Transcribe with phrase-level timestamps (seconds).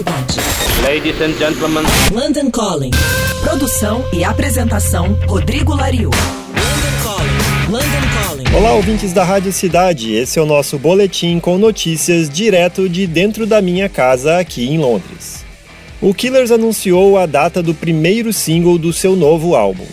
[0.00, 0.40] Cidade.
[0.82, 1.84] Ladies and gentlemen.
[2.10, 2.90] London Calling.
[3.42, 6.08] Produção e apresentação Rodrigo Lariu.
[6.08, 7.70] London Calling.
[7.70, 8.56] London Calling.
[8.56, 10.14] Olá, ouvintes da Rádio Cidade.
[10.14, 14.78] Esse é o nosso boletim com notícias direto de dentro da minha casa aqui em
[14.78, 15.44] Londres.
[16.00, 19.84] O Killers anunciou a data do primeiro single do seu novo álbum.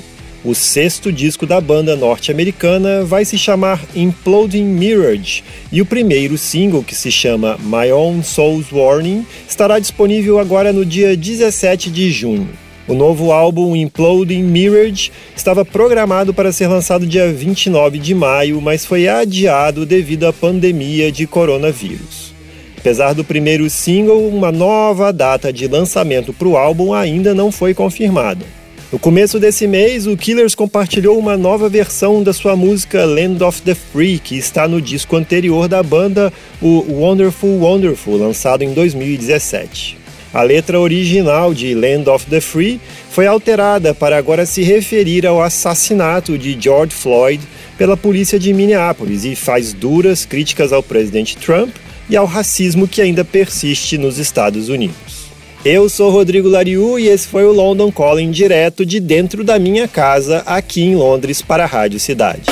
[0.46, 6.84] O sexto disco da banda norte-americana vai se chamar Imploding Mirage e o primeiro single,
[6.84, 12.50] que se chama My Own Soul's Warning, estará disponível agora no dia 17 de junho.
[12.88, 18.86] O novo álbum Imploding Mirage estava programado para ser lançado dia 29 de maio, mas
[18.86, 22.34] foi adiado devido à pandemia de coronavírus.
[22.78, 27.74] Apesar do primeiro single, uma nova data de lançamento para o álbum ainda não foi
[27.74, 28.46] confirmada.
[28.90, 33.62] No começo desse mês, o Killers compartilhou uma nova versão da sua música Land of
[33.64, 39.98] the Free, que está no disco anterior da banda, o Wonderful Wonderful, lançado em 2017.
[40.34, 42.80] A letra original de Land of the Free
[43.12, 47.44] foi alterada para agora se referir ao assassinato de George Floyd
[47.78, 51.76] pela polícia de Minneapolis e faz duras críticas ao presidente Trump
[52.10, 55.17] e ao racismo que ainda persiste nos Estados Unidos.
[55.66, 59.88] Eu sou Rodrigo Lariu e esse foi o London Calling direto de dentro da minha
[59.88, 62.44] casa aqui em Londres para a Rádio Cidade.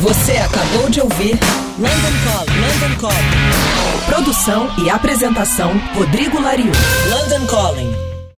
[0.00, 1.38] Você acabou de ouvir
[1.78, 2.60] London Calling.
[2.60, 4.06] London Calling.
[4.06, 6.72] Produção e apresentação Rodrigo Lariu.
[7.08, 8.11] London Calling.